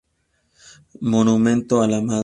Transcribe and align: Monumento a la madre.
Monumento 1.01 1.83
a 1.83 1.87
la 1.87 2.01
madre. 2.01 2.19